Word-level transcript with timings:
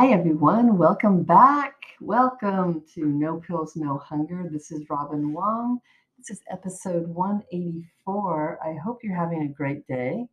Hi, 0.00 0.12
everyone. 0.12 0.78
Welcome 0.78 1.24
back. 1.24 1.74
Welcome 2.00 2.84
to 2.94 3.04
No 3.04 3.38
Pills, 3.40 3.74
No 3.74 3.98
Hunger. 3.98 4.48
This 4.48 4.70
is 4.70 4.88
Robin 4.88 5.32
Wong. 5.32 5.80
This 6.16 6.30
is 6.30 6.42
episode 6.52 7.08
184. 7.08 8.60
I 8.64 8.74
hope 8.74 9.00
you're 9.02 9.16
having 9.16 9.42
a 9.42 9.48
great 9.48 9.84
day. 9.88 10.24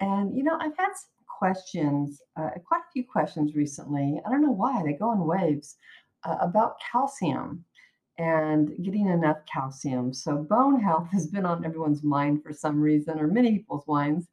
And, 0.00 0.34
you 0.34 0.42
know, 0.42 0.56
I've 0.58 0.78
had 0.78 0.94
some 0.94 1.26
questions, 1.26 2.22
uh, 2.38 2.52
quite 2.66 2.80
a 2.80 2.92
few 2.94 3.04
questions 3.04 3.54
recently. 3.54 4.18
I 4.24 4.30
don't 4.30 4.40
know 4.40 4.50
why, 4.50 4.82
they 4.82 4.94
go 4.94 5.12
in 5.12 5.26
waves 5.26 5.76
uh, 6.24 6.38
about 6.40 6.76
calcium 6.90 7.66
and 8.16 8.70
getting 8.82 9.08
enough 9.08 9.40
calcium. 9.52 10.14
So, 10.14 10.38
bone 10.38 10.80
health 10.80 11.08
has 11.12 11.26
been 11.26 11.44
on 11.44 11.66
everyone's 11.66 12.02
mind 12.02 12.42
for 12.42 12.54
some 12.54 12.80
reason, 12.80 13.20
or 13.20 13.26
many 13.26 13.58
people's 13.58 13.86
minds. 13.86 14.28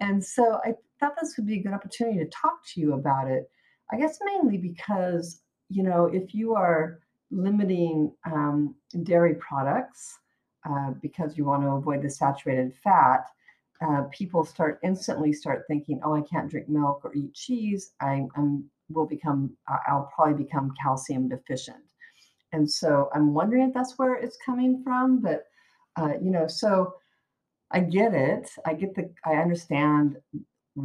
And 0.00 0.22
so, 0.22 0.60
I 0.66 0.74
thought 1.00 1.14
this 1.18 1.32
would 1.38 1.46
be 1.46 1.60
a 1.60 1.62
good 1.62 1.72
opportunity 1.72 2.18
to 2.18 2.28
talk 2.28 2.58
to 2.74 2.80
you 2.82 2.92
about 2.92 3.30
it 3.30 3.50
I 3.90 3.96
guess 3.98 4.18
mainly 4.24 4.58
because, 4.58 5.42
you 5.68 5.82
know, 5.82 6.06
if 6.06 6.34
you 6.34 6.54
are 6.54 7.00
limiting 7.30 8.12
um, 8.24 8.74
dairy 9.02 9.34
products 9.34 10.18
uh, 10.68 10.90
because 11.02 11.36
you 11.36 11.44
want 11.44 11.62
to 11.62 11.68
avoid 11.70 12.02
the 12.02 12.10
saturated 12.10 12.72
fat, 12.82 13.24
uh, 13.80 14.02
people 14.10 14.44
start 14.44 14.80
instantly 14.82 15.32
start 15.32 15.64
thinking, 15.68 16.00
oh, 16.04 16.14
I 16.14 16.22
can't 16.22 16.50
drink 16.50 16.68
milk 16.68 17.00
or 17.04 17.14
eat 17.14 17.32
cheese. 17.34 17.92
I 18.00 18.26
am 18.36 18.68
will 18.90 19.06
become, 19.06 19.56
I'll 19.86 20.10
probably 20.14 20.42
become 20.44 20.72
calcium 20.80 21.28
deficient. 21.28 21.84
And 22.52 22.68
so 22.68 23.10
I'm 23.14 23.34
wondering 23.34 23.68
if 23.68 23.74
that's 23.74 23.98
where 23.98 24.14
it's 24.14 24.38
coming 24.44 24.82
from. 24.82 25.20
But, 25.20 25.44
uh, 25.96 26.14
you 26.22 26.30
know, 26.30 26.46
so 26.46 26.94
I 27.70 27.80
get 27.80 28.14
it. 28.14 28.50
I 28.64 28.74
get 28.74 28.94
the, 28.94 29.10
I 29.24 29.34
understand 29.34 30.16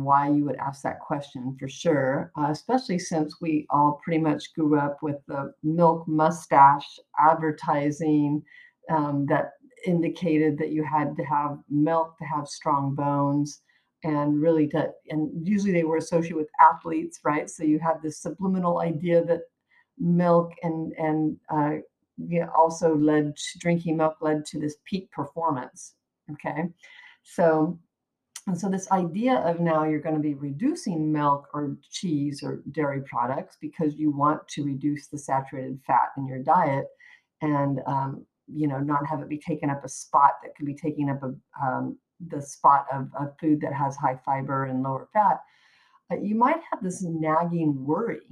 why 0.02 0.30
you 0.30 0.46
would 0.46 0.56
ask 0.58 0.82
that 0.84 1.00
question 1.00 1.56
for 1.60 1.68
sure, 1.68 2.32
uh, 2.38 2.48
especially 2.50 2.98
since 2.98 3.42
we 3.42 3.68
all 3.70 4.00
pretty 4.04 4.22
much 4.22 4.54
grew 4.54 4.80
up 4.80 4.98
with 5.02 5.18
the 5.28 5.54
milk 5.64 6.08
mustache 6.08 7.00
advertising 7.20 8.42
um, 8.90 9.26
that 9.28 9.52
indicated 9.86 10.58
that 10.58 10.72
you 10.72 10.84
had 10.84 11.16
to 11.18 11.24
have 11.24 11.60
milk 11.70 12.18
to 12.18 12.26
have 12.26 12.48
strong 12.48 12.96
bones 12.96 13.62
and 14.06 14.42
really 14.42 14.68
to 14.68 14.90
and 15.10 15.30
usually 15.48 15.72
they 15.72 15.84
were 15.84 15.98
associated 15.98 16.38
with 16.38 16.50
athletes 16.60 17.20
right? 17.24 17.50
So 17.50 17.64
you 17.64 17.80
had 17.80 18.02
this 18.02 18.20
subliminal 18.20 18.80
idea 18.80 19.24
that 19.26 19.42
milk 19.98 20.52
and 20.64 20.94
and 20.94 21.38
uh, 21.50 21.76
you 22.18 22.42
know, 22.42 22.52
also 22.58 22.96
led 22.96 23.36
to, 23.36 23.60
drinking 23.60 23.98
milk 23.98 24.18
led 24.22 24.46
to 24.46 24.60
this 24.60 24.78
peak 24.86 25.12
performance 25.12 25.96
okay? 26.32 26.70
So 27.24 27.78
and 28.48 28.60
so, 28.60 28.70
this 28.70 28.92
idea 28.92 29.36
of 29.36 29.62
now 29.62 29.86
you're 29.86 30.02
going 30.02 30.16
to 30.16 30.22
be 30.22 30.34
reducing 30.34 31.12
milk 31.12 31.48
or 31.54 31.78
cheese 31.90 32.42
or 32.44 32.62
dairy 32.72 33.02
products 33.02 33.58
because 33.62 33.96
you 33.96 34.12
want 34.12 34.46
to 34.50 34.66
reduce 34.66 35.08
the 35.08 35.18
saturated 35.18 35.80
fat 35.88 36.10
in 36.18 36.28
your 36.28 36.40
diet 36.40 36.88
and, 37.42 37.80
um, 37.88 38.26
you 38.48 38.68
know, 38.68 38.80
not 38.80 39.08
have 39.08 39.22
it 39.22 39.30
be 39.30 39.38
taking 39.38 39.70
up 39.70 39.86
a 39.86 39.90
spot 39.90 40.34
that 40.44 40.56
could 40.56 40.66
be 40.66 40.76
taking 40.76 41.10
up 41.10 41.24
a, 41.24 41.34
um, 41.66 41.98
the 42.28 42.42
spot 42.42 42.86
of, 42.92 43.10
of 43.18 43.34
food 43.40 43.62
that 43.62 43.74
has 43.74 43.96
high 43.96 44.20
fiber 44.26 44.66
and 44.66 44.84
lower 44.84 45.08
fat, 45.14 45.40
uh, 46.12 46.18
you 46.18 46.36
might 46.36 46.60
have 46.70 46.84
this 46.84 47.02
nagging 47.02 47.86
worry 47.86 48.28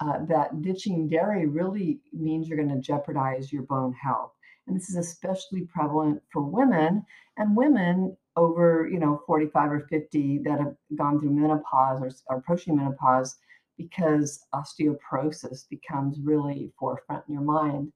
uh, 0.00 0.24
that 0.26 0.62
ditching 0.62 1.08
dairy 1.08 1.46
really 1.46 2.00
means 2.12 2.48
you're 2.48 2.56
going 2.56 2.68
to 2.74 2.80
jeopardize 2.80 3.52
your 3.52 3.62
bone 3.62 3.94
health. 4.00 4.32
And 4.66 4.76
this 4.76 4.88
is 4.88 4.96
especially 4.96 5.62
prevalent 5.62 6.22
for 6.32 6.42
women. 6.42 7.04
And 7.36 7.56
women 7.56 8.16
over, 8.36 8.88
you 8.90 8.98
know, 8.98 9.22
45 9.26 9.72
or 9.72 9.86
50 9.88 10.40
that 10.44 10.58
have 10.58 10.74
gone 10.96 11.18
through 11.18 11.30
menopause 11.30 12.00
or 12.00 12.10
are 12.28 12.38
approaching 12.38 12.76
menopause 12.76 13.36
because 13.76 14.44
osteoporosis 14.54 15.68
becomes 15.68 16.18
really 16.22 16.72
forefront 16.78 17.24
in 17.28 17.34
your 17.34 17.42
mind. 17.42 17.92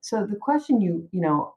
So 0.00 0.26
the 0.26 0.36
question 0.36 0.80
you, 0.80 1.08
you 1.10 1.20
know, 1.20 1.54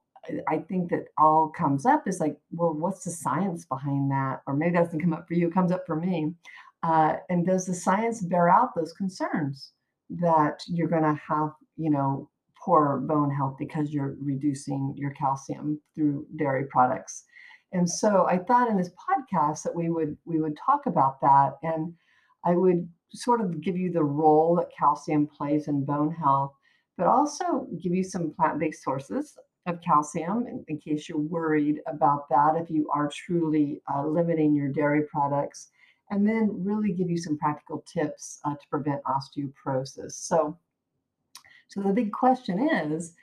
I 0.48 0.60
think 0.60 0.90
that 0.90 1.06
all 1.18 1.50
comes 1.50 1.86
up 1.86 2.08
is 2.08 2.20
like, 2.20 2.38
well, 2.52 2.74
what's 2.74 3.04
the 3.04 3.12
science 3.12 3.66
behind 3.66 4.12
that? 4.12 4.42
Or 4.48 4.54
maybe 4.56 4.74
that 4.74 4.86
doesn't 4.86 5.02
come 5.02 5.14
up 5.14 5.28
for 5.28 5.34
you, 5.34 5.48
it 5.48 5.54
comes 5.54 5.72
up 5.72 5.86
for 5.86 5.96
me. 5.96 6.34
Uh, 6.84 7.18
and 7.30 7.46
does 7.46 7.66
the 7.66 7.74
science 7.74 8.22
bear 8.22 8.50
out 8.50 8.76
those 8.76 8.94
concerns 8.94 9.74
that 10.10 10.62
you're 10.68 10.88
going 10.88 11.04
to 11.04 11.20
have, 11.28 11.52
you 11.78 11.90
know, 11.90 12.30
poor 12.64 12.98
bone 12.98 13.34
health 13.34 13.56
because 13.58 13.92
you're 13.92 14.16
reducing 14.22 14.94
your 14.98 15.12
calcium 15.12 15.80
through 15.96 16.26
dairy 16.38 16.66
products? 16.66 17.26
And 17.72 17.90
so 17.90 18.26
I 18.28 18.38
thought 18.38 18.70
in 18.70 18.78
this 18.78 18.90
podcast 18.90 19.64
that 19.64 19.76
we 19.76 19.90
would 19.90 20.18
we 20.26 20.42
would 20.42 20.58
talk 20.58 20.86
about 20.86 21.22
that 21.22 21.58
and 21.64 21.94
I 22.44 22.56
would 22.56 22.88
sort 23.14 23.42
of 23.42 23.62
give 23.62 23.78
you 23.78 23.92
the 23.92 24.04
role 24.04 24.56
that 24.56 24.72
calcium 24.78 25.28
plays 25.28 25.68
in 25.68 25.86
bone 25.86 26.12
health, 26.12 26.54
but 26.98 27.08
also 27.08 27.68
give 27.82 27.94
you 27.94 28.04
some 28.04 28.34
plant-based 28.34 28.84
sources 28.84 29.38
of 29.66 29.82
calcium 29.82 30.48
in, 30.48 30.64
in 30.68 30.80
case 30.80 31.10
you're 31.10 31.18
worried 31.18 31.82
about 31.88 32.30
that 32.30 32.56
if 32.56 32.70
you 32.70 32.90
are 32.94 33.10
truly 33.10 33.82
uh, 33.94 34.06
limiting 34.06 34.56
your 34.56 34.70
dairy 34.70 35.04
products 35.04 35.70
and 36.12 36.28
then 36.28 36.50
really 36.64 36.92
give 36.92 37.10
you 37.10 37.18
some 37.18 37.38
practical 37.38 37.84
tips 37.92 38.40
uh, 38.46 38.56
to 38.56 38.68
prevent 38.70 39.02
osteoporosis. 39.04 40.14
So 40.14 40.58
so 41.70 41.82
the 41.82 41.94
big 41.94 42.12
question 42.12 42.68
is, 42.68 43.14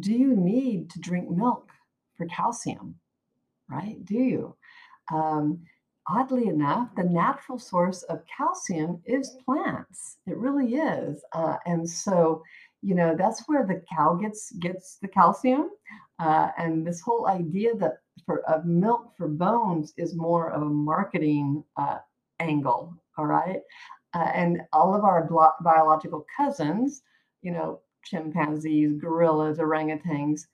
do 0.00 0.12
you 0.12 0.36
need 0.36 0.90
to 0.90 1.00
drink 1.00 1.30
milk 1.30 1.70
for 2.16 2.26
calcium? 2.26 2.96
Right? 3.68 4.04
Do 4.04 4.14
you? 4.14 4.56
Um, 5.12 5.60
oddly 6.08 6.48
enough, 6.48 6.94
the 6.96 7.04
natural 7.04 7.58
source 7.58 8.02
of 8.04 8.22
calcium 8.26 9.02
is 9.04 9.36
plants. 9.44 10.18
It 10.26 10.36
really 10.36 10.74
is. 10.74 11.24
Uh, 11.32 11.56
and 11.66 11.88
so, 11.88 12.42
you 12.82 12.94
know, 12.94 13.14
that's 13.16 13.48
where 13.48 13.66
the 13.66 13.82
cow 13.92 14.14
gets 14.14 14.52
gets 14.52 14.98
the 15.00 15.08
calcium. 15.08 15.70
Uh, 16.18 16.50
and 16.58 16.86
this 16.86 17.00
whole 17.00 17.26
idea 17.28 17.74
that 17.76 17.98
for 18.24 18.40
of 18.48 18.64
milk 18.64 19.12
for 19.16 19.28
bones 19.28 19.92
is 19.96 20.14
more 20.14 20.50
of 20.50 20.62
a 20.62 20.66
marketing 20.66 21.62
uh, 21.76 21.98
angle. 22.40 22.94
All 23.18 23.26
right. 23.26 23.60
Uh, 24.14 24.30
and 24.34 24.62
all 24.72 24.94
of 24.94 25.04
our 25.04 25.28
biological 25.60 26.24
cousins, 26.36 27.02
you 27.42 27.52
know, 27.52 27.80
chimpanzees, 28.04 28.94
gorillas, 28.98 29.58
orangutans, 29.58 30.46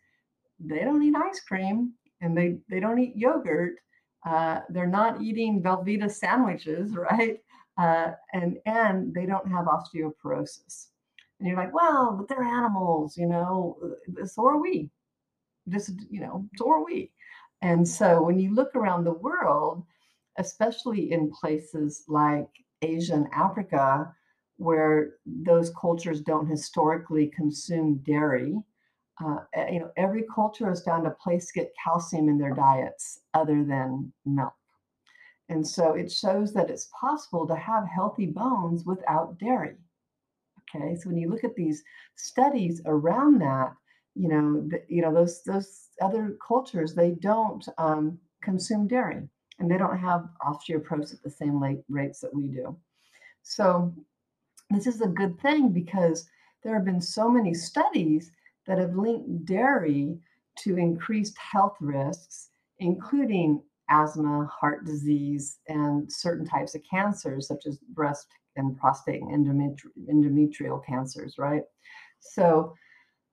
they 0.58 0.80
don't 0.80 1.02
eat 1.02 1.14
ice 1.14 1.40
cream 1.40 1.92
and 2.22 2.36
they 2.36 2.58
they 2.70 2.80
don't 2.80 2.98
eat 2.98 3.16
yogurt. 3.16 3.74
Uh, 4.24 4.60
they're 4.70 4.86
not 4.86 5.20
eating 5.20 5.62
Velveeta 5.62 6.10
sandwiches, 6.10 6.96
right? 6.96 7.40
Uh, 7.76 8.12
and 8.32 8.58
and 8.64 9.12
they 9.12 9.26
don't 9.26 9.50
have 9.50 9.66
osteoporosis. 9.66 10.86
And 11.38 11.48
you're 11.48 11.58
like, 11.58 11.74
well, 11.74 12.14
but 12.16 12.28
they're 12.28 12.42
animals, 12.44 13.18
you 13.18 13.26
know. 13.26 13.76
Uh, 14.20 14.24
so 14.24 14.46
are 14.46 14.60
we. 14.60 14.90
Just 15.68 15.92
you 16.10 16.20
know, 16.20 16.48
so 16.56 16.70
are 16.70 16.84
we. 16.84 17.10
And 17.60 17.86
so 17.86 18.22
when 18.22 18.38
you 18.38 18.54
look 18.54 18.74
around 18.74 19.04
the 19.04 19.12
world, 19.12 19.84
especially 20.38 21.12
in 21.12 21.30
places 21.30 22.04
like 22.08 22.48
Asia 22.80 23.14
and 23.14 23.28
Africa, 23.32 24.12
where 24.56 25.14
those 25.24 25.70
cultures 25.80 26.20
don't 26.20 26.48
historically 26.48 27.28
consume 27.28 27.96
dairy, 27.98 28.56
uh, 29.20 29.38
you 29.70 29.80
know, 29.80 29.90
every 29.96 30.24
culture 30.34 30.68
has 30.68 30.82
found 30.82 31.06
a 31.06 31.16
place 31.22 31.46
to 31.46 31.60
get 31.60 31.74
calcium 31.82 32.28
in 32.28 32.38
their 32.38 32.54
diets 32.54 33.20
other 33.34 33.64
than 33.64 34.12
milk. 34.24 34.54
And 35.48 35.66
so 35.66 35.94
it 35.94 36.10
shows 36.10 36.52
that 36.54 36.70
it's 36.70 36.88
possible 36.98 37.46
to 37.46 37.56
have 37.56 37.86
healthy 37.86 38.26
bones 38.26 38.84
without 38.84 39.38
dairy. 39.38 39.76
Okay, 40.74 40.96
so 40.96 41.10
when 41.10 41.18
you 41.18 41.28
look 41.28 41.44
at 41.44 41.54
these 41.54 41.82
studies 42.16 42.80
around 42.86 43.40
that, 43.40 43.74
you 44.14 44.28
know, 44.28 44.66
the, 44.68 44.82
you 44.88 45.02
know 45.02 45.12
those 45.12 45.42
those 45.42 45.88
other 46.00 46.36
cultures 46.46 46.94
they 46.94 47.12
don't 47.12 47.66
um, 47.78 48.18
consume 48.42 48.86
dairy 48.86 49.28
and 49.58 49.70
they 49.70 49.78
don't 49.78 49.98
have 49.98 50.28
osteoporosis 50.46 51.14
at 51.14 51.22
the 51.22 51.30
same 51.30 51.62
rates 51.88 52.20
that 52.20 52.34
we 52.34 52.48
do. 52.48 52.76
So 53.42 53.94
this 54.70 54.86
is 54.86 55.00
a 55.00 55.06
good 55.06 55.38
thing 55.40 55.70
because 55.70 56.28
there 56.62 56.74
have 56.74 56.84
been 56.84 57.00
so 57.00 57.28
many 57.28 57.54
studies 57.54 58.30
that 58.66 58.78
have 58.78 58.94
linked 58.94 59.44
dairy 59.44 60.18
to 60.58 60.76
increased 60.76 61.36
health 61.38 61.76
risks, 61.80 62.50
including 62.78 63.62
asthma, 63.90 64.46
heart 64.46 64.84
disease, 64.84 65.58
and 65.68 66.10
certain 66.10 66.46
types 66.46 66.74
of 66.74 66.82
cancers, 66.88 67.48
such 67.48 67.66
as 67.66 67.78
breast 67.78 68.26
and 68.56 68.76
prostate 68.78 69.22
and 69.22 69.46
endometri- 69.46 70.10
endometrial 70.10 70.84
cancers, 70.84 71.36
right? 71.38 71.62
So, 72.20 72.74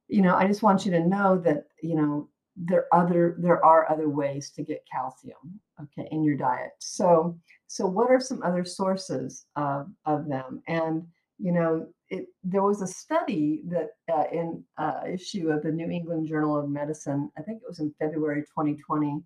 you 0.08 0.22
know, 0.22 0.36
I 0.36 0.48
just 0.48 0.64
want 0.64 0.86
you 0.86 0.92
to 0.92 1.06
know 1.06 1.38
that, 1.40 1.66
you 1.84 1.96
know, 1.96 2.30
there 2.66 2.88
other 2.94 3.36
there 3.40 3.64
are 3.64 3.90
other 3.90 4.10
ways 4.10 4.50
to 4.50 4.64
get 4.64 4.86
calcium 4.92 5.60
okay 5.82 6.08
in 6.12 6.24
your 6.24 6.36
diet 6.36 6.72
so 6.80 7.38
so 7.68 7.86
what 7.86 8.12
are 8.12 8.20
some 8.20 8.44
other 8.44 8.66
sources 8.66 9.46
of, 9.56 9.88
of 10.06 10.28
them 10.28 10.62
and 10.68 11.04
you 11.38 11.54
know 11.54 11.88
it 12.10 12.28
there 12.44 12.64
was 12.64 12.82
a 12.82 12.88
study 12.88 13.62
that 13.66 13.90
uh, 14.12 14.26
in 14.32 14.64
uh, 14.78 15.02
issue 15.08 15.50
of 15.50 15.64
the 15.64 15.72
new 15.72 15.90
england 15.90 16.28
journal 16.28 16.58
of 16.58 16.70
medicine 16.70 17.30
i 17.38 17.42
think 17.42 17.62
it 17.62 17.68
was 17.68 17.80
in 17.80 17.94
february 18.00 18.42
2020 18.42 19.22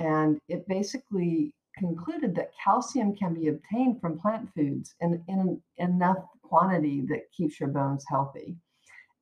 and 0.00 0.38
it 0.48 0.66
basically 0.68 1.54
concluded 1.78 2.34
that 2.34 2.50
calcium 2.62 3.14
can 3.14 3.34
be 3.34 3.48
obtained 3.48 4.00
from 4.00 4.18
plant 4.18 4.48
foods 4.54 4.94
in, 5.00 5.22
in 5.28 5.60
enough 5.78 6.18
quantity 6.42 7.02
that 7.02 7.30
keeps 7.36 7.60
your 7.60 7.68
bones 7.68 8.04
healthy 8.08 8.56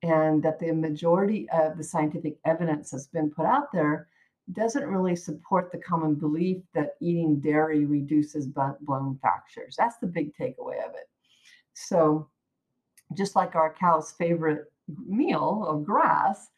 and 0.03 0.43
that 0.43 0.61
the 0.61 0.71
majority 0.71 1.49
of 1.51 1.77
the 1.79 1.85
scientific 1.85 2.37
evidence 2.45 2.91
that's 2.91 3.07
been 3.07 3.31
put 3.31 3.47
out 3.47 3.73
there 3.73 4.07
doesn't 4.53 4.87
really 4.87 5.17
support 5.17 5.73
the 5.73 5.79
common 5.79 6.15
belief 6.15 6.59
that 6.75 6.97
eating 7.01 7.41
dairy 7.41 7.87
reduces 7.87 8.47
bone 8.47 9.19
fractures. 9.21 9.75
That's 9.79 9.97
the 9.99 10.07
big 10.07 10.37
takeaway 10.37 10.85
of 10.85 10.95
it. 10.95 11.09
So, 11.73 12.29
just 13.13 13.37
like 13.37 13.55
our 13.55 13.75
cow's 13.75 14.13
favorite 14.13 14.73
meal 15.07 15.65
of 15.69 15.85
grass, 15.85 16.49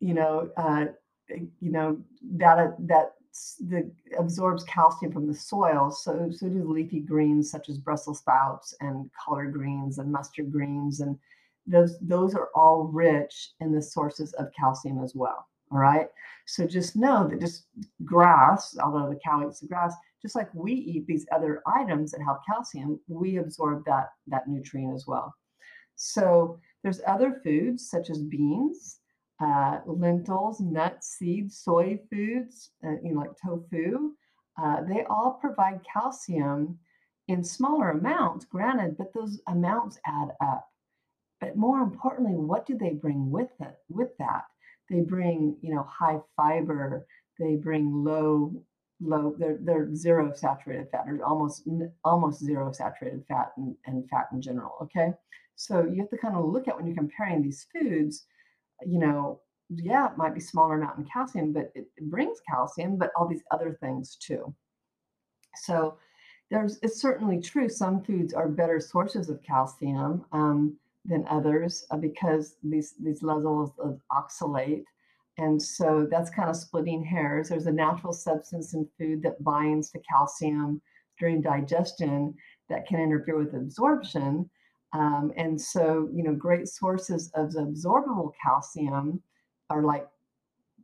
you 0.00 0.14
know, 0.14 0.50
uh, 0.56 0.86
you 1.28 1.70
know 1.72 1.98
that 2.36 2.74
that 2.86 3.14
the 3.60 3.90
absorbs 4.18 4.64
calcium 4.64 5.12
from 5.12 5.26
the 5.26 5.34
soil. 5.34 5.90
So 5.90 6.30
so 6.30 6.48
do 6.48 6.70
leafy 6.70 7.00
greens 7.00 7.50
such 7.50 7.68
as 7.68 7.78
Brussels 7.78 8.18
sprouts 8.18 8.74
and 8.80 9.10
collard 9.24 9.52
greens 9.52 9.98
and 9.98 10.10
mustard 10.10 10.52
greens 10.52 11.00
and 11.00 11.18
those 11.66 11.98
those 12.00 12.34
are 12.34 12.50
all 12.54 12.84
rich 12.84 13.50
in 13.60 13.72
the 13.72 13.80
sources 13.80 14.32
of 14.34 14.52
calcium 14.52 15.02
as 15.02 15.14
well 15.14 15.46
all 15.72 15.78
right 15.78 16.08
so 16.46 16.66
just 16.66 16.96
know 16.96 17.26
that 17.26 17.40
just 17.40 17.66
grass 18.04 18.76
although 18.82 19.08
the 19.08 19.18
cow 19.24 19.46
eats 19.46 19.60
the 19.60 19.66
grass 19.66 19.94
just 20.20 20.34
like 20.34 20.48
we 20.54 20.72
eat 20.72 21.06
these 21.06 21.26
other 21.32 21.62
items 21.66 22.10
that 22.10 22.20
have 22.20 22.36
calcium 22.46 23.00
we 23.08 23.38
absorb 23.38 23.84
that 23.84 24.10
that 24.26 24.46
nutrient 24.46 24.94
as 24.94 25.06
well 25.06 25.34
so 25.96 26.58
there's 26.82 27.00
other 27.06 27.40
foods 27.44 27.88
such 27.88 28.10
as 28.10 28.22
beans 28.22 28.98
uh, 29.40 29.80
lentils 29.86 30.60
nuts 30.60 31.16
seeds 31.18 31.58
soy 31.58 31.98
foods 32.10 32.70
uh, 32.86 32.96
you 33.02 33.12
know 33.12 33.20
like 33.20 33.32
tofu. 33.42 34.12
Uh, 34.62 34.82
they 34.84 35.04
all 35.10 35.38
provide 35.40 35.80
calcium 35.92 36.78
in 37.26 37.42
smaller 37.42 37.90
amounts 37.90 38.44
granted 38.44 38.96
but 38.96 39.12
those 39.12 39.40
amounts 39.48 39.98
add 40.06 40.28
up. 40.40 40.68
But 41.40 41.56
more 41.56 41.80
importantly 41.80 42.34
what 42.34 42.66
do 42.66 42.78
they 42.78 42.90
bring 42.90 43.30
with 43.30 43.50
it 43.60 43.76
with 43.88 44.16
that? 44.18 44.44
They 44.88 45.00
bring 45.00 45.56
you 45.62 45.74
know 45.74 45.82
high 45.82 46.20
fiber 46.36 47.06
they 47.38 47.56
bring 47.56 48.04
low 48.04 48.52
low 49.00 49.34
they're, 49.38 49.58
they're 49.60 49.94
zero 49.94 50.32
saturated 50.32 50.88
fat 50.92 51.06
or 51.08 51.22
almost 51.24 51.68
almost 52.04 52.44
zero 52.44 52.70
saturated 52.72 53.24
fat 53.26 53.52
and, 53.56 53.74
and 53.86 54.08
fat 54.08 54.28
in 54.32 54.40
general 54.40 54.76
okay 54.80 55.12
so 55.56 55.84
you 55.84 56.00
have 56.00 56.10
to 56.10 56.18
kind 56.18 56.36
of 56.36 56.44
look 56.44 56.68
at 56.68 56.76
when 56.76 56.86
you're 56.86 56.96
comparing 56.96 57.42
these 57.42 57.66
foods 57.72 58.26
you 58.86 58.98
know 58.98 59.40
yeah 59.70 60.10
it 60.10 60.16
might 60.16 60.34
be 60.34 60.40
smaller 60.40 60.76
amount 60.76 60.98
in 60.98 61.04
calcium 61.04 61.52
but 61.52 61.72
it, 61.74 61.86
brings 62.02 62.38
calcium 62.48 62.96
but 62.96 63.10
all 63.16 63.26
these 63.26 63.42
other 63.50 63.76
things 63.80 64.16
too. 64.16 64.54
So 65.56 65.98
there's 66.50 66.78
it's 66.82 67.00
certainly 67.00 67.40
true 67.40 67.68
some 67.68 68.02
foods 68.02 68.34
are 68.34 68.48
better 68.48 68.80
sources 68.80 69.28
of 69.28 69.42
calcium 69.42 70.24
um, 70.32 70.76
than 71.04 71.26
others 71.28 71.86
uh, 71.90 71.96
because 71.96 72.56
these 72.62 72.94
these 73.02 73.22
levels 73.22 73.70
of 73.78 74.00
oxalate 74.12 74.84
and 75.38 75.60
so 75.60 76.06
that's 76.08 76.30
kind 76.30 76.48
of 76.48 76.54
splitting 76.54 77.02
hairs. 77.02 77.48
There's 77.48 77.66
a 77.66 77.72
natural 77.72 78.12
substance 78.12 78.72
in 78.74 78.88
food 78.96 79.20
that 79.24 79.42
binds 79.42 79.90
to 79.90 79.98
calcium 80.08 80.80
during 81.18 81.40
digestion 81.40 82.34
that 82.68 82.86
can 82.86 83.00
interfere 83.00 83.38
with 83.38 83.54
absorption 83.54 84.48
um, 84.94 85.32
and 85.36 85.60
so 85.60 86.08
you 86.12 86.22
know 86.22 86.34
great 86.34 86.68
sources 86.68 87.30
of 87.34 87.50
absorbable 87.50 88.32
calcium 88.42 89.20
are 89.70 89.82
like 89.82 90.06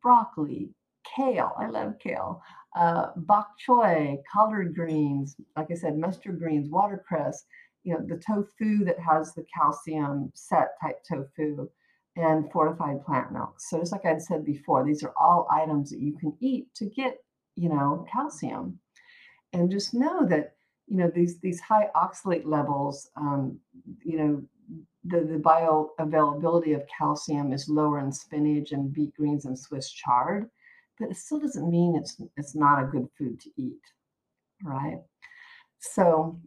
broccoli 0.03 0.71
kale 1.17 1.53
i 1.59 1.67
love 1.67 1.95
kale 2.03 2.43
uh, 2.77 3.07
bok 3.17 3.49
choy 3.67 4.17
collard 4.33 4.75
greens 4.75 5.37
like 5.57 5.71
i 5.71 5.75
said 5.75 5.97
mustard 5.97 6.39
greens 6.39 6.69
watercress 6.71 7.45
you 7.83 7.95
know, 7.95 8.01
the 8.07 8.21
tofu 8.27 8.85
that 8.85 8.99
has 8.99 9.35
the 9.35 9.45
calcium 9.55 10.31
set 10.35 10.71
type 10.83 11.03
tofu 11.09 11.69
and 12.17 12.51
fortified 12.53 13.05
plant 13.05 13.33
milk. 13.33 13.55
So 13.59 13.79
just 13.79 13.93
like 13.93 14.05
I'd 14.05 14.23
said 14.23 14.45
before, 14.45 14.85
these 14.85 15.03
are 15.03 15.15
all 15.19 15.49
items 15.51 15.91
that 15.91 16.01
you 16.01 16.17
can 16.19 16.37
eat 16.41 16.73
to 16.75 16.87
get, 16.87 17.19
you 17.57 17.69
know, 17.69 18.07
calcium. 18.13 18.79
And 19.53 19.71
just 19.71 19.95
know 19.95 20.27
that, 20.27 20.55
you 20.91 20.97
know, 20.97 21.11
these 21.15 21.39
these 21.39 21.61
high 21.61 21.89
oxalate 21.95 22.45
levels, 22.45 23.09
um, 23.17 23.59
you 24.05 24.19
know, 24.19 24.43
the, 25.05 25.21
the 25.21 25.39
bioavailability 25.39 26.75
of 26.75 26.83
calcium 26.87 27.53
is 27.53 27.69
lower 27.69 28.01
in 28.01 28.13
spinach 28.13 28.73
and 28.73 28.93
beet 28.93 29.15
greens 29.15 29.45
and 29.45 29.59
Swiss 29.59 29.91
chard, 29.91 30.51
but 30.99 31.09
it 31.09 31.17
still 31.17 31.39
doesn't 31.39 31.71
mean 31.71 31.95
it's 31.95 32.21
it's 32.37 32.57
not 32.57 32.83
a 32.83 32.87
good 32.87 33.09
food 33.17 33.41
to 33.41 33.51
eat, 33.57 33.81
right? 34.65 34.99
So 35.79 36.41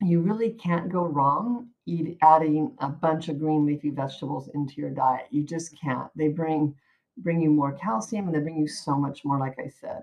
you 0.00 0.20
really 0.20 0.50
can't 0.50 0.90
go 0.92 1.04
wrong 1.04 1.68
eat, 1.86 2.18
adding 2.22 2.72
a 2.80 2.88
bunch 2.88 3.28
of 3.28 3.38
green 3.38 3.64
leafy 3.64 3.90
vegetables 3.90 4.48
into 4.54 4.80
your 4.80 4.90
diet. 4.90 5.26
You 5.30 5.44
just 5.44 5.78
can't. 5.80 6.10
They 6.16 6.28
bring 6.28 6.74
bring 7.18 7.40
you 7.40 7.50
more 7.50 7.72
calcium 7.72 8.26
and 8.26 8.34
they 8.34 8.40
bring 8.40 8.58
you 8.58 8.66
so 8.66 8.96
much 8.96 9.24
more, 9.24 9.38
like 9.38 9.60
I 9.60 9.68
said. 9.68 10.02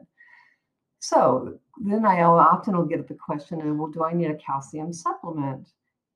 So 1.02 1.58
then 1.84 2.06
I 2.06 2.22
often 2.22 2.78
will 2.78 2.86
get 2.86 3.08
the 3.08 3.16
question 3.16 3.78
well, 3.78 3.90
do 3.90 4.04
I 4.04 4.14
need 4.14 4.30
a 4.30 4.36
calcium 4.36 4.94
supplement? 4.94 5.68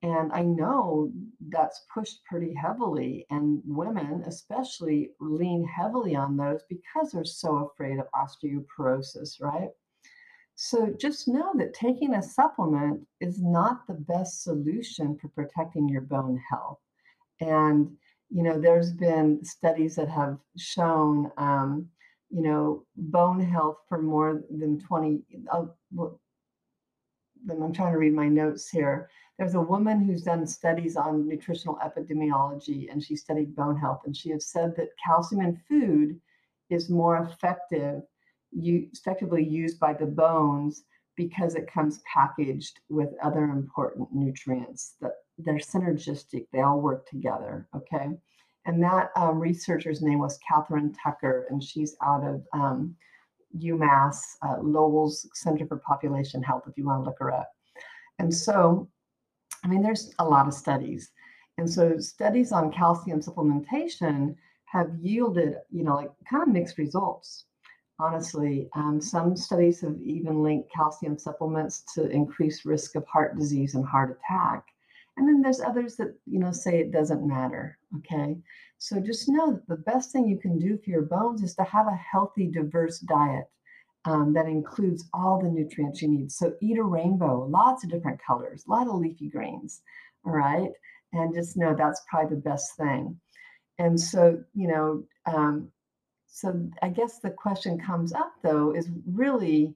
And 0.03 0.31
I 0.31 0.43
know 0.43 1.11
that's 1.49 1.87
pushed 1.91 2.23
pretty 2.25 2.53
heavily, 2.53 3.25
and 3.31 3.63
women 3.65 4.23
especially 4.27 5.09
lean 5.19 5.65
heavily 5.65 6.15
on 6.15 6.37
those 6.37 6.61
because 6.69 7.11
they're 7.11 7.25
so 7.25 7.71
afraid 7.71 7.97
of 7.97 8.05
osteoporosis, 8.13 9.41
right? 9.41 9.69
So 10.53 10.93
just 10.99 11.27
know 11.27 11.51
that 11.55 11.73
taking 11.73 12.13
a 12.13 12.21
supplement 12.21 13.07
is 13.19 13.41
not 13.41 13.87
the 13.87 13.95
best 13.95 14.43
solution 14.43 15.17
for 15.17 15.29
protecting 15.29 15.89
your 15.89 16.01
bone 16.01 16.39
health. 16.47 16.79
And, 17.41 17.89
you 18.29 18.43
know, 18.43 18.61
there's 18.61 18.93
been 18.93 19.43
studies 19.43 19.95
that 19.95 20.09
have 20.09 20.37
shown, 20.57 21.31
um, 21.37 21.89
you 22.35 22.41
know, 22.41 22.83
bone 22.97 23.39
health 23.39 23.77
for 23.87 24.01
more 24.01 24.43
than 24.49 24.77
20. 24.77 25.21
Uh, 25.49 25.67
I'm 27.49 27.71
trying 27.71 27.93
to 27.93 27.97
read 27.97 28.13
my 28.13 28.27
notes 28.27 28.67
here. 28.67 29.09
There's 29.39 29.55
a 29.55 29.61
woman 29.61 30.03
who's 30.03 30.23
done 30.23 30.45
studies 30.45 30.97
on 30.97 31.29
nutritional 31.29 31.77
epidemiology 31.77 32.91
and 32.91 33.01
she 33.01 33.15
studied 33.15 33.55
bone 33.55 33.77
health. 33.77 34.01
And 34.05 34.15
she 34.15 34.31
has 34.31 34.47
said 34.47 34.75
that 34.75 34.89
calcium 35.05 35.41
in 35.41 35.61
food 35.69 36.19
is 36.69 36.89
more 36.89 37.17
effective 37.17 38.01
effectively 38.51 39.43
used 39.43 39.79
by 39.79 39.93
the 39.93 40.05
bones 40.05 40.83
because 41.15 41.55
it 41.55 41.71
comes 41.71 42.01
packaged 42.11 42.81
with 42.89 43.09
other 43.23 43.45
important 43.45 44.09
nutrients 44.13 44.95
that 45.01 45.11
they're 45.37 45.55
synergistic 45.55 46.45
they 46.53 46.61
all 46.61 46.79
work 46.79 47.05
together 47.09 47.67
okay 47.75 48.11
and 48.65 48.81
that 48.81 49.11
um, 49.15 49.39
researcher's 49.39 50.01
name 50.01 50.19
was 50.19 50.39
katherine 50.47 50.93
tucker 51.01 51.47
and 51.49 51.63
she's 51.63 51.95
out 52.03 52.23
of 52.23 52.43
um, 52.53 52.95
umass 53.59 54.17
uh, 54.41 54.57
lowell's 54.61 55.27
center 55.33 55.65
for 55.65 55.77
population 55.77 56.43
health 56.43 56.63
if 56.67 56.77
you 56.77 56.85
want 56.85 57.01
to 57.01 57.05
look 57.05 57.19
her 57.19 57.33
up 57.33 57.51
and 58.19 58.33
so 58.33 58.87
i 59.63 59.67
mean 59.67 59.81
there's 59.81 60.13
a 60.19 60.25
lot 60.25 60.47
of 60.47 60.53
studies 60.53 61.11
and 61.57 61.69
so 61.69 61.97
studies 61.97 62.51
on 62.51 62.71
calcium 62.71 63.21
supplementation 63.21 64.35
have 64.65 64.89
yielded 65.01 65.55
you 65.71 65.83
know 65.83 65.95
like 65.95 66.11
kind 66.29 66.43
of 66.43 66.49
mixed 66.49 66.77
results 66.77 67.45
honestly. 67.99 68.69
Um, 68.75 68.99
some 69.01 69.35
studies 69.35 69.81
have 69.81 69.97
even 70.03 70.43
linked 70.43 70.71
calcium 70.71 71.17
supplements 71.17 71.83
to 71.93 72.09
increased 72.09 72.65
risk 72.65 72.95
of 72.95 73.05
heart 73.07 73.37
disease 73.37 73.75
and 73.75 73.85
heart 73.85 74.17
attack. 74.17 74.65
And 75.17 75.27
then 75.27 75.41
there's 75.41 75.61
others 75.61 75.95
that, 75.95 76.13
you 76.25 76.39
know, 76.39 76.51
say 76.51 76.79
it 76.79 76.91
doesn't 76.91 77.27
matter. 77.27 77.77
Okay. 77.97 78.37
So 78.77 78.99
just 78.99 79.29
know 79.29 79.53
that 79.53 79.67
the 79.67 79.77
best 79.77 80.11
thing 80.11 80.27
you 80.27 80.37
can 80.37 80.59
do 80.59 80.77
for 80.77 80.89
your 80.89 81.03
bones 81.03 81.41
is 81.41 81.55
to 81.55 81.63
have 81.63 81.87
a 81.87 81.95
healthy, 81.95 82.47
diverse 82.47 82.99
diet 82.99 83.45
um, 84.03 84.33
that 84.33 84.45
includes 84.45 85.05
all 85.13 85.41
the 85.41 85.49
nutrients 85.49 86.01
you 86.01 86.09
need. 86.09 86.31
So 86.31 86.53
eat 86.61 86.77
a 86.77 86.83
rainbow, 86.83 87.47
lots 87.49 87.83
of 87.83 87.89
different 87.89 88.19
colors, 88.25 88.65
a 88.67 88.71
lot 88.71 88.87
of 88.87 88.95
leafy 88.95 89.29
greens. 89.29 89.81
All 90.25 90.33
right. 90.33 90.69
And 91.13 91.33
just 91.33 91.55
know 91.55 91.73
that's 91.73 92.03
probably 92.09 92.35
the 92.35 92.41
best 92.41 92.75
thing. 92.75 93.19
And 93.79 93.99
so, 93.99 94.43
you 94.53 94.67
know, 94.67 95.03
um, 95.25 95.71
so 96.27 96.69
I 96.81 96.89
guess 96.89 97.19
the 97.19 97.29
question 97.29 97.79
comes 97.79 98.11
up 98.13 98.33
though 98.43 98.75
is 98.75 98.89
really, 99.05 99.73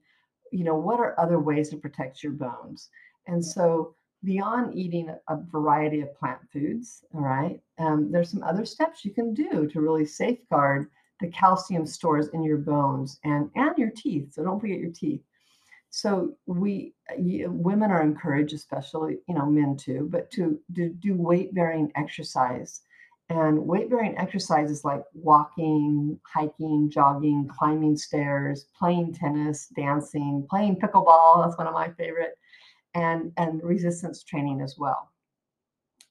you 0.51 0.63
know, 0.63 0.75
what 0.75 0.99
are 0.99 1.19
other 1.19 1.39
ways 1.39 1.69
to 1.69 1.77
protect 1.77 2.23
your 2.23 2.33
bones? 2.33 2.89
And 3.27 3.43
so 3.43 3.95
beyond 4.23 4.75
eating 4.75 5.09
a 5.27 5.37
variety 5.51 6.01
of 6.01 6.15
plant 6.15 6.39
foods, 6.51 7.03
all 7.13 7.21
right, 7.21 7.59
um, 7.77 8.11
there's 8.11 8.31
some 8.31 8.43
other 8.43 8.65
steps 8.65 9.05
you 9.05 9.11
can 9.11 9.33
do 9.33 9.67
to 9.67 9.81
really 9.81 10.05
safeguard 10.05 10.89
the 11.19 11.27
calcium 11.29 11.85
stores 11.85 12.29
in 12.29 12.43
your 12.43 12.57
bones 12.57 13.19
and 13.23 13.49
and 13.55 13.77
your 13.77 13.91
teeth. 13.91 14.33
So 14.33 14.43
don't 14.43 14.59
forget 14.59 14.79
your 14.79 14.91
teeth. 14.91 15.21
So 15.89 16.37
we 16.45 16.93
women 17.17 17.91
are 17.91 18.01
encouraged, 18.01 18.53
especially 18.53 19.19
you 19.27 19.35
know 19.35 19.45
men 19.45 19.75
too, 19.75 20.07
but 20.11 20.29
to, 20.31 20.59
to 20.75 20.89
do 20.89 21.15
weight 21.15 21.53
bearing 21.53 21.91
exercise. 21.95 22.81
And 23.31 23.59
weight 23.59 23.91
bearing 23.91 24.17
exercises 24.17 24.83
like 24.83 25.03
walking, 25.13 26.19
hiking, 26.25 26.89
jogging, 26.89 27.47
climbing 27.47 27.95
stairs, 27.95 28.65
playing 28.75 29.13
tennis, 29.13 29.67
dancing, 29.75 30.47
playing 30.49 30.77
pickleball. 30.77 31.45
That's 31.45 31.55
one 31.55 31.67
of 31.67 31.75
my 31.75 31.91
favorite, 31.91 32.38
and 32.93 33.31
and 33.37 33.63
resistance 33.63 34.23
training 34.23 34.61
as 34.61 34.75
well. 34.77 35.11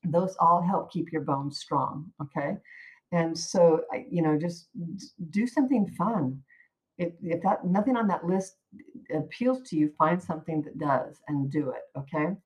Those 0.04 0.37
all 0.40 0.62
help 0.62 0.92
keep 0.92 1.12
your 1.12 1.23
bones 1.23 1.58
strong. 1.58 2.12
Okay, 2.23 2.56
and 3.12 3.38
so 3.38 3.82
you 4.11 4.23
know 4.23 4.38
just 4.38 4.68
do 5.30 5.47
something 5.47 5.88
fun. 5.97 6.42
If, 6.99 7.12
if 7.23 7.42
that 7.42 7.64
nothing 7.64 7.97
on 7.97 8.08
that 8.08 8.25
list 8.25 8.56
appeals 9.14 9.68
to 9.68 9.76
you, 9.76 9.92
find 9.99 10.23
something 10.23 10.62
that 10.62 10.78
does 10.78 11.20
and 11.28 11.50
do 11.50 11.70
it. 11.70 11.82
Okay. 11.97 12.37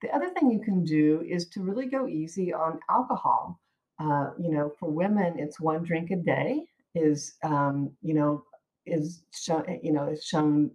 The 0.00 0.14
other 0.14 0.30
thing 0.30 0.50
you 0.50 0.60
can 0.60 0.84
do 0.84 1.24
is 1.28 1.48
to 1.48 1.60
really 1.60 1.86
go 1.86 2.06
easy 2.06 2.52
on 2.52 2.78
alcohol. 2.88 3.60
Uh, 3.98 4.30
you 4.38 4.50
know, 4.50 4.72
for 4.78 4.88
women, 4.88 5.38
it's 5.38 5.58
one 5.58 5.82
drink 5.82 6.12
a 6.12 6.16
day 6.16 6.64
is 6.94 7.34
um, 7.42 7.90
you 8.02 8.14
know 8.14 8.44
is 8.86 9.22
shown 9.32 9.64
you 9.82 9.92
know 9.92 10.08
is 10.08 10.24
shown 10.24 10.70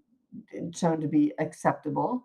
shown 0.76 1.00
to 1.02 1.08
be 1.08 1.34
acceptable. 1.40 2.24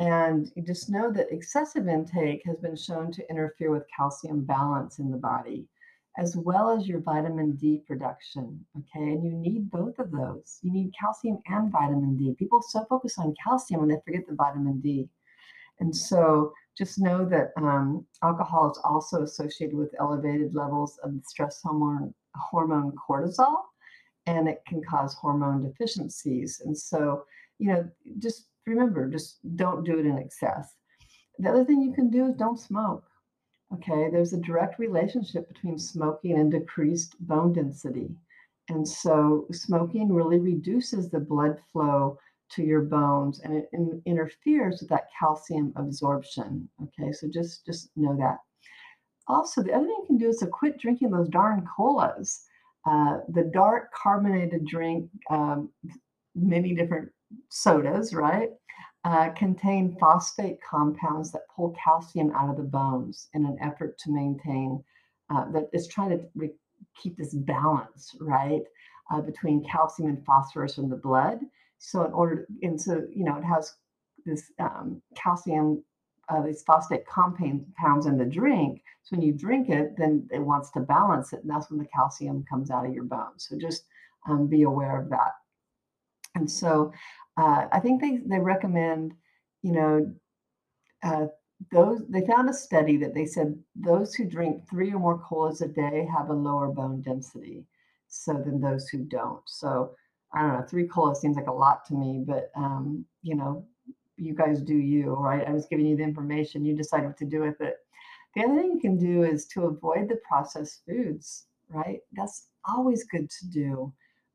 And 0.00 0.50
you 0.56 0.62
just 0.62 0.90
know 0.90 1.12
that 1.12 1.30
excessive 1.30 1.86
intake 1.86 2.42
has 2.46 2.56
been 2.56 2.76
shown 2.76 3.12
to 3.12 3.30
interfere 3.30 3.70
with 3.70 3.84
calcium 3.94 4.44
balance 4.44 4.98
in 4.98 5.10
the 5.10 5.18
body 5.18 5.68
as 6.18 6.36
well 6.36 6.70
as 6.70 6.88
your 6.88 7.00
vitamin 7.00 7.52
D 7.52 7.82
production. 7.86 8.64
Okay. 8.78 9.12
And 9.12 9.24
you 9.24 9.32
need 9.32 9.70
both 9.70 9.98
of 9.98 10.10
those. 10.10 10.58
You 10.62 10.72
need 10.72 10.92
calcium 10.98 11.38
and 11.46 11.70
vitamin 11.70 12.16
D. 12.16 12.34
People 12.38 12.62
so 12.62 12.84
focus 12.88 13.18
on 13.18 13.34
calcium 13.42 13.82
and 13.82 13.90
they 13.90 14.00
forget 14.04 14.26
the 14.28 14.34
vitamin 14.34 14.80
D. 14.80 15.08
And 15.78 15.94
so 15.94 16.52
just 16.76 16.98
know 16.98 17.24
that 17.26 17.52
um, 17.56 18.06
alcohol 18.22 18.70
is 18.70 18.80
also 18.84 19.22
associated 19.22 19.76
with 19.76 19.94
elevated 19.98 20.54
levels 20.54 20.98
of 21.02 21.14
the 21.14 21.22
stress 21.26 21.60
hormone, 21.62 22.12
hormone 22.34 22.92
cortisol, 22.92 23.56
and 24.26 24.48
it 24.48 24.62
can 24.66 24.82
cause 24.82 25.14
hormone 25.14 25.62
deficiencies. 25.62 26.60
And 26.64 26.76
so, 26.76 27.24
you 27.58 27.68
know, 27.68 27.88
just 28.18 28.49
remember, 28.66 29.08
just 29.08 29.38
don't 29.56 29.84
do 29.84 29.98
it 29.98 30.06
in 30.06 30.18
excess. 30.18 30.74
The 31.38 31.50
other 31.50 31.64
thing 31.64 31.80
you 31.80 31.92
can 31.92 32.10
do 32.10 32.26
is 32.26 32.34
don't 32.36 32.58
smoke. 32.58 33.04
Okay, 33.72 34.10
there's 34.10 34.32
a 34.32 34.38
direct 34.38 34.78
relationship 34.78 35.48
between 35.48 35.78
smoking 35.78 36.38
and 36.38 36.50
decreased 36.50 37.14
bone 37.20 37.52
density. 37.52 38.10
And 38.68 38.86
so 38.86 39.46
smoking 39.52 40.12
really 40.12 40.38
reduces 40.38 41.08
the 41.08 41.20
blood 41.20 41.56
flow 41.72 42.18
to 42.52 42.62
your 42.62 42.82
bones 42.82 43.40
and 43.40 43.56
it 43.56 43.68
in, 43.72 44.02
interferes 44.06 44.80
with 44.80 44.90
that 44.90 45.08
calcium 45.18 45.72
absorption. 45.76 46.68
Okay, 46.82 47.12
so 47.12 47.28
just 47.28 47.64
just 47.64 47.90
know 47.96 48.16
that. 48.16 48.38
Also, 49.28 49.62
the 49.62 49.72
other 49.72 49.86
thing 49.86 49.96
you 50.00 50.06
can 50.06 50.18
do 50.18 50.28
is 50.28 50.38
to 50.38 50.46
quit 50.46 50.78
drinking 50.78 51.10
those 51.10 51.28
darn 51.28 51.66
colas. 51.76 52.44
Uh, 52.86 53.18
the 53.28 53.44
dark 53.52 53.92
carbonated 53.92 54.64
drink, 54.66 55.08
um, 55.30 55.70
many 56.34 56.74
different 56.74 57.10
sodas, 57.48 58.14
right? 58.14 58.50
uh, 59.04 59.30
contain 59.30 59.96
phosphate 59.98 60.58
compounds 60.62 61.32
that 61.32 61.48
pull 61.54 61.74
calcium 61.82 62.30
out 62.32 62.50
of 62.50 62.56
the 62.56 62.62
bones 62.62 63.28
in 63.34 63.46
an 63.46 63.56
effort 63.60 63.98
to 63.98 64.10
maintain 64.10 64.82
uh, 65.30 65.50
that 65.52 65.68
is 65.72 65.88
trying 65.88 66.10
to 66.10 66.20
re- 66.34 66.52
keep 67.00 67.16
this 67.16 67.34
balance 67.34 68.14
right 68.20 68.62
uh, 69.12 69.20
between 69.20 69.64
calcium 69.64 70.08
and 70.10 70.24
phosphorus 70.24 70.78
in 70.78 70.88
the 70.88 70.96
blood. 70.96 71.40
So 71.78 72.04
in 72.04 72.12
order 72.12 72.44
to, 72.44 72.66
and 72.66 72.80
so 72.80 73.06
you 73.14 73.24
know 73.24 73.36
it 73.36 73.44
has 73.44 73.74
this 74.26 74.52
um, 74.58 75.00
calcium 75.14 75.82
uh, 76.28 76.42
these 76.42 76.62
phosphate 76.62 77.06
compounds 77.06 78.06
in 78.06 78.16
the 78.18 78.24
drink. 78.24 78.82
So 79.02 79.16
when 79.16 79.22
you 79.26 79.32
drink 79.32 79.70
it 79.70 79.94
then 79.96 80.28
it 80.30 80.40
wants 80.40 80.70
to 80.72 80.80
balance 80.80 81.32
it 81.32 81.40
and 81.40 81.50
that's 81.50 81.70
when 81.70 81.78
the 81.78 81.86
calcium 81.86 82.44
comes 82.48 82.70
out 82.70 82.84
of 82.86 82.92
your 82.92 83.04
bones. 83.04 83.46
So 83.48 83.58
just 83.58 83.84
um, 84.28 84.46
be 84.46 84.62
aware 84.62 85.00
of 85.00 85.08
that. 85.08 85.32
And 86.34 86.50
so 86.50 86.92
uh, 87.40 87.68
I 87.72 87.80
think 87.80 88.00
they 88.00 88.18
they 88.26 88.38
recommend, 88.38 89.14
you 89.62 89.72
know, 89.72 90.14
uh, 91.02 91.26
those 91.72 92.06
they 92.08 92.26
found 92.26 92.50
a 92.50 92.52
study 92.52 92.96
that 92.98 93.14
they 93.14 93.24
said 93.24 93.58
those 93.74 94.14
who 94.14 94.26
drink 94.26 94.68
three 94.68 94.92
or 94.92 94.98
more 94.98 95.18
colas 95.18 95.62
a 95.62 95.68
day 95.68 96.06
have 96.14 96.28
a 96.28 96.34
lower 96.34 96.68
bone 96.68 97.00
density, 97.00 97.64
so 98.08 98.34
than 98.34 98.60
those 98.60 98.88
who 98.88 98.98
don't. 99.04 99.42
So 99.46 99.94
I 100.34 100.42
don't 100.42 100.52
know, 100.52 100.66
three 100.68 100.86
colas 100.86 101.20
seems 101.20 101.36
like 101.36 101.46
a 101.46 101.52
lot 101.52 101.84
to 101.86 101.94
me, 101.94 102.22
but 102.26 102.50
um, 102.56 103.06
you 103.22 103.36
know, 103.36 103.64
you 104.18 104.34
guys 104.34 104.60
do 104.60 104.76
you, 104.76 105.14
right? 105.14 105.46
I 105.48 105.52
was 105.52 105.66
giving 105.66 105.86
you 105.86 105.96
the 105.96 106.02
information, 106.02 106.66
you 106.66 106.76
decide 106.76 107.04
what 107.06 107.16
to 107.18 107.24
do 107.24 107.40
with 107.40 107.60
it. 107.62 107.76
The 108.34 108.44
other 108.44 108.54
thing 108.56 108.72
you 108.72 108.80
can 108.80 108.98
do 108.98 109.24
is 109.24 109.46
to 109.48 109.64
avoid 109.64 110.08
the 110.08 110.20
processed 110.28 110.82
foods, 110.86 111.46
right? 111.70 112.00
That's 112.12 112.48
always 112.68 113.04
good 113.04 113.30
to 113.30 113.46
do 113.48 113.92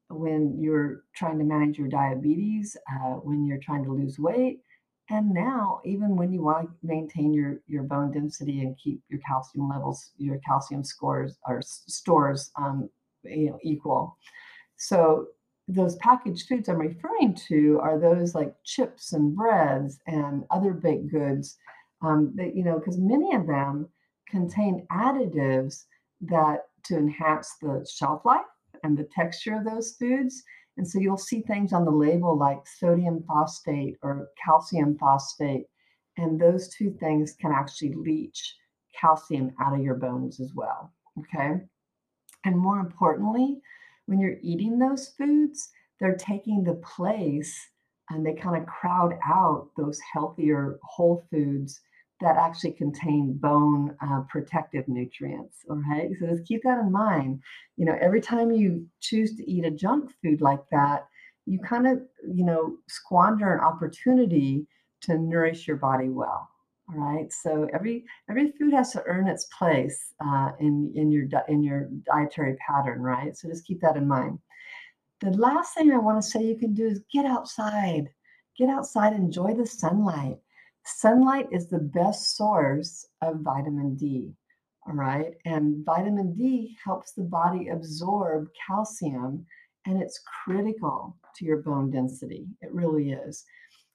when 0.09 0.57
you're 0.59 1.03
trying 1.15 1.37
to 1.39 1.43
manage 1.43 1.77
your 1.77 1.87
diabetes, 1.87 2.77
uh, 2.91 3.13
when 3.15 3.45
you're 3.45 3.59
trying 3.59 3.83
to 3.83 3.91
lose 3.91 4.19
weight, 4.19 4.59
and 5.09 5.31
now 5.31 5.81
even 5.85 6.15
when 6.15 6.33
you 6.33 6.41
want 6.41 6.69
to 6.69 6.87
maintain 6.87 7.33
your 7.33 7.61
your 7.67 7.83
bone 7.83 8.11
density 8.11 8.61
and 8.61 8.77
keep 8.77 9.01
your 9.09 9.19
calcium 9.27 9.69
levels, 9.69 10.11
your 10.17 10.39
calcium 10.39 10.83
scores 10.83 11.37
or 11.47 11.61
stores, 11.61 12.51
um, 12.57 12.89
you 13.23 13.49
know, 13.49 13.59
equal. 13.63 14.17
So 14.77 15.27
those 15.67 15.95
packaged 15.97 16.47
foods 16.47 16.69
I'm 16.69 16.77
referring 16.77 17.35
to 17.47 17.79
are 17.81 17.99
those 17.99 18.35
like 18.35 18.55
chips 18.63 19.13
and 19.13 19.35
breads 19.35 19.99
and 20.07 20.43
other 20.51 20.73
baked 20.73 21.11
goods. 21.11 21.57
Um, 22.01 22.33
that 22.35 22.55
you 22.55 22.63
know, 22.63 22.77
because 22.77 22.97
many 22.97 23.33
of 23.35 23.47
them 23.47 23.87
contain 24.29 24.85
additives 24.91 25.85
that 26.21 26.65
to 26.85 26.97
enhance 26.97 27.55
the 27.61 27.87
shelf 27.91 28.25
life 28.25 28.45
and 28.85 28.97
the 28.97 29.09
texture 29.15 29.55
of 29.55 29.65
those 29.65 29.95
foods. 29.99 30.43
And 30.77 30.87
so 30.87 30.99
you'll 30.99 31.17
see 31.17 31.41
things 31.41 31.73
on 31.73 31.85
the 31.85 31.91
label 31.91 32.37
like 32.37 32.67
sodium 32.67 33.23
phosphate 33.27 33.97
or 34.03 34.29
calcium 34.43 34.97
phosphate. 34.97 35.65
And 36.17 36.39
those 36.39 36.69
two 36.69 36.95
things 36.99 37.35
can 37.39 37.51
actually 37.51 37.93
leach 37.93 38.55
calcium 38.99 39.51
out 39.59 39.73
of 39.73 39.81
your 39.81 39.95
bones 39.95 40.39
as 40.39 40.53
well. 40.53 40.93
Okay. 41.19 41.61
And 42.45 42.57
more 42.57 42.79
importantly, 42.79 43.59
when 44.05 44.19
you're 44.19 44.37
eating 44.41 44.77
those 44.77 45.09
foods, 45.17 45.69
they're 45.99 46.15
taking 46.15 46.63
the 46.63 46.75
place 46.95 47.57
and 48.09 48.23
they 48.23 48.33
kind 48.33 48.61
of 48.61 48.67
crowd 48.67 49.17
out 49.25 49.69
those 49.77 49.99
healthier 50.13 50.77
whole 50.83 51.25
foods 51.31 51.81
that 52.21 52.37
actually 52.37 52.71
contain 52.71 53.33
bone 53.33 53.95
uh, 54.01 54.21
protective 54.29 54.87
nutrients. 54.87 55.57
All 55.69 55.81
right, 55.89 56.09
so 56.19 56.27
just 56.27 56.45
keep 56.45 56.63
that 56.63 56.79
in 56.79 56.91
mind. 56.91 57.41
You 57.77 57.85
know, 57.85 57.97
every 57.99 58.21
time 58.21 58.51
you 58.51 58.85
choose 59.01 59.35
to 59.35 59.49
eat 59.49 59.65
a 59.65 59.71
junk 59.71 60.11
food 60.23 60.41
like 60.41 60.61
that, 60.71 61.07
you 61.45 61.59
kind 61.59 61.87
of, 61.87 61.99
you 62.27 62.45
know, 62.45 62.77
squander 62.87 63.53
an 63.53 63.59
opportunity 63.59 64.65
to 65.01 65.17
nourish 65.17 65.67
your 65.67 65.77
body 65.77 66.09
well. 66.09 66.49
All 66.89 66.99
right, 66.99 67.31
so 67.33 67.67
every 67.73 68.05
every 68.29 68.51
food 68.51 68.71
has 68.71 68.91
to 68.91 69.03
earn 69.07 69.27
its 69.27 69.47
place 69.57 70.13
uh, 70.23 70.51
in 70.59 70.91
in 70.95 71.11
your 71.11 71.27
in 71.47 71.63
your 71.63 71.89
dietary 72.05 72.55
pattern, 72.57 73.01
right? 73.01 73.35
So 73.35 73.49
just 73.49 73.65
keep 73.65 73.81
that 73.81 73.97
in 73.97 74.07
mind. 74.07 74.39
The 75.21 75.31
last 75.31 75.73
thing 75.73 75.91
I 75.91 75.97
want 75.97 76.21
to 76.21 76.29
say 76.29 76.43
you 76.43 76.57
can 76.57 76.73
do 76.73 76.85
is 76.85 77.01
get 77.11 77.25
outside. 77.25 78.09
Get 78.57 78.69
outside, 78.69 79.13
enjoy 79.13 79.53
the 79.53 79.65
sunlight 79.65 80.37
Sunlight 80.85 81.47
is 81.51 81.67
the 81.67 81.79
best 81.79 82.37
source 82.37 83.07
of 83.23 83.39
vitamin 83.39 83.95
D. 83.95 84.33
All 84.87 84.93
right. 84.93 85.33
And 85.45 85.83
vitamin 85.83 86.35
D 86.35 86.77
helps 86.83 87.13
the 87.13 87.23
body 87.23 87.69
absorb 87.69 88.49
calcium 88.67 89.45
and 89.87 90.01
it's 90.01 90.21
critical 90.43 91.17
to 91.37 91.45
your 91.45 91.57
bone 91.57 91.89
density. 91.89 92.45
It 92.61 92.71
really 92.71 93.11
is. 93.11 93.43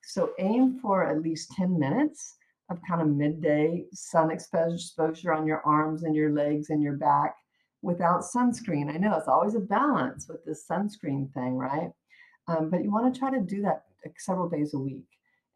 So 0.03 0.33
aim 0.41 0.81
for 0.81 1.05
at 1.05 1.23
least 1.23 1.53
10 1.53 1.79
minutes 1.79 2.37
of 2.71 2.79
kind 2.89 3.03
of 3.03 3.09
midday 3.09 3.85
sun 3.93 4.33
exposure 4.33 5.33
on 5.33 5.47
your 5.47 5.61
arms 5.65 6.03
and 6.03 6.15
your 6.15 6.33
legs 6.33 6.71
and 6.71 6.83
your 6.83 6.95
back 6.95 7.37
without 7.83 8.23
sunscreen. 8.23 8.93
I 8.93 8.99
know 8.99 9.17
it's 9.17 9.29
always 9.29 9.55
a 9.55 9.61
balance 9.61 10.27
with 10.29 10.45
this 10.45 10.65
sunscreen 10.69 11.33
thing, 11.35 11.57
right? 11.57 11.91
Um, 12.49 12.69
but 12.69 12.83
you 12.83 12.91
want 12.91 13.13
to 13.13 13.19
try 13.19 13.31
to 13.31 13.41
do 13.41 13.63
that 13.63 13.85
several 14.19 14.49
days 14.49 14.75
a 14.75 14.79
week. 14.79 15.07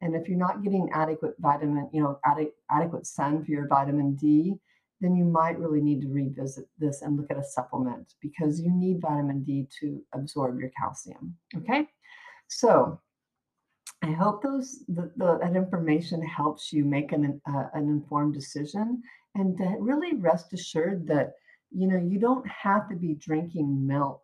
And 0.00 0.14
if 0.14 0.28
you're 0.28 0.38
not 0.38 0.62
getting 0.62 0.90
adequate 0.92 1.34
vitamin, 1.38 1.88
you 1.92 2.02
know, 2.02 2.18
ad- 2.24 2.52
adequate 2.70 3.06
sun 3.06 3.44
for 3.44 3.50
your 3.50 3.68
vitamin 3.68 4.14
D, 4.16 4.54
then 5.00 5.16
you 5.16 5.24
might 5.24 5.58
really 5.58 5.80
need 5.80 6.02
to 6.02 6.08
revisit 6.08 6.66
this 6.78 7.02
and 7.02 7.16
look 7.16 7.30
at 7.30 7.38
a 7.38 7.44
supplement 7.44 8.14
because 8.20 8.60
you 8.60 8.70
need 8.70 9.00
vitamin 9.00 9.42
D 9.42 9.66
to 9.80 10.02
absorb 10.12 10.58
your 10.58 10.70
calcium. 10.78 11.36
Okay. 11.56 11.86
So 12.48 13.00
I 14.02 14.12
hope 14.12 14.42
those 14.42 14.84
the, 14.88 15.10
the, 15.16 15.38
that 15.38 15.56
information 15.56 16.22
helps 16.22 16.72
you 16.72 16.84
make 16.84 17.12
an 17.12 17.40
uh, 17.48 17.64
an 17.72 17.88
informed 17.88 18.34
decision 18.34 19.02
and 19.34 19.58
really 19.80 20.14
rest 20.16 20.52
assured 20.52 21.06
that 21.08 21.32
you 21.70 21.86
know 21.88 21.96
you 21.96 22.18
don't 22.18 22.46
have 22.46 22.88
to 22.90 22.96
be 22.96 23.14
drinking 23.14 23.86
milk 23.86 24.22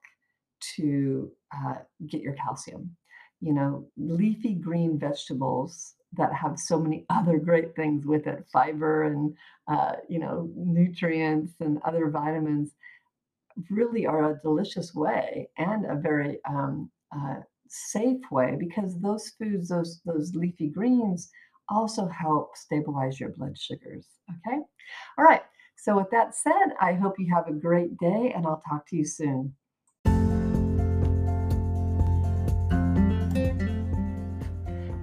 to 0.77 1.31
uh, 1.57 1.77
get 2.07 2.21
your 2.21 2.35
calcium. 2.35 2.95
You 3.41 3.55
know, 3.55 3.87
leafy 3.97 4.55
green 4.55 4.99
vegetables 4.99 5.95
that 6.15 6.33
have 6.35 6.59
so 6.59 6.79
many 6.79 7.07
other 7.11 7.39
great 7.39 7.75
things 7.77 8.07
with 8.07 8.27
it, 8.27 8.47
fiber 8.53 9.05
and 9.05 9.37
uh, 9.69 9.95
you 10.09 10.19
know 10.19 10.51
nutrients 10.57 11.55
and 11.61 11.79
other 11.85 12.11
vitamins, 12.11 12.73
really 13.69 14.07
are 14.07 14.31
a 14.33 14.41
delicious 14.43 14.95
way 14.95 15.49
and 15.59 15.87
a 15.87 15.95
very 15.95 16.39
um, 16.49 16.91
uh, 17.15 17.37
safe 17.69 18.21
way 18.31 18.57
because 18.59 18.99
those 19.01 19.31
foods, 19.39 19.69
those 19.69 20.01
those 20.05 20.35
leafy 20.35 20.69
greens, 20.69 21.31
also 21.69 22.07
help 22.09 22.57
stabilize 22.57 23.21
your 23.21 23.31
blood 23.31 23.57
sugars. 23.59 24.07
Okay, 24.31 24.59
all 25.19 25.25
right. 25.25 25.43
So 25.77 25.97
with 25.97 26.11
that 26.11 26.35
said, 26.35 26.75
I 26.81 26.93
hope 26.93 27.19
you 27.19 27.33
have 27.35 27.49
a 27.49 27.53
great 27.53 27.97
day, 27.99 28.33
and 28.35 28.47
I'll 28.47 28.63
talk 28.69 28.87
to 28.89 28.97
you 28.97 29.05
soon. 29.05 29.55